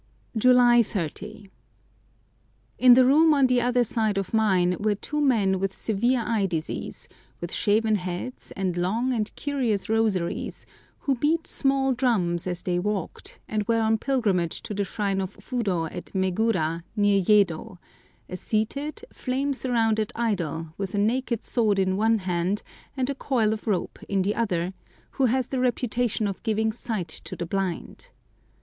July 0.35 0.81
30.—In 0.81 1.51
the 2.95 3.05
room 3.05 3.35
on 3.35 3.45
the 3.45 3.61
other 3.61 3.83
side 3.83 4.17
of 4.17 4.33
mine 4.33 4.75
were 4.79 4.95
two 4.95 5.21
men 5.21 5.59
with 5.59 5.75
severe 5.77 6.23
eye 6.25 6.47
disease, 6.47 7.07
with 7.39 7.53
shaven 7.53 7.93
heads 7.97 8.49
and 8.57 8.77
long 8.77 9.13
and 9.13 9.31
curious 9.35 9.89
rosaries, 9.89 10.65
who 11.01 11.13
beat 11.13 11.45
small 11.45 11.93
drums 11.93 12.47
as 12.47 12.63
they 12.63 12.79
walked, 12.79 13.39
and 13.47 13.67
were 13.67 13.79
on 13.79 13.99
pilgrimage 13.99 14.63
to 14.63 14.73
the 14.73 14.83
shrine 14.83 15.21
of 15.21 15.35
Fudo 15.35 15.85
at 15.85 16.05
Megura, 16.15 16.81
near 16.95 17.19
Yedo, 17.21 17.77
a 18.27 18.35
seated, 18.37 19.03
flame 19.13 19.53
surrounded 19.53 20.11
idol, 20.15 20.69
with 20.79 20.95
a 20.95 20.97
naked 20.97 21.43
sword 21.43 21.77
in 21.77 21.95
one 21.95 22.17
hand 22.17 22.63
and 22.97 23.07
a 23.11 23.13
coil 23.13 23.53
of 23.53 23.67
rope 23.67 23.99
in 24.09 24.23
the 24.23 24.33
other, 24.33 24.73
who 25.11 25.25
has 25.27 25.49
the 25.49 25.59
reputation 25.59 26.25
of 26.27 26.41
giving 26.41 26.71
sight 26.71 27.07
to 27.09 27.35
the 27.35 27.45
blind. 27.45 28.09